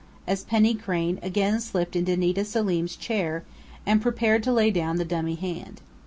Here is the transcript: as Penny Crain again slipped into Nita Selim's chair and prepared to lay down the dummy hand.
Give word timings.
as 0.25 0.43
Penny 0.43 0.73
Crain 0.73 1.19
again 1.21 1.59
slipped 1.61 1.95
into 1.95 2.17
Nita 2.17 2.43
Selim's 2.43 2.95
chair 2.95 3.43
and 3.85 4.01
prepared 4.01 4.41
to 4.41 4.51
lay 4.51 4.71
down 4.71 4.95
the 4.95 5.05
dummy 5.05 5.35
hand. 5.35 5.79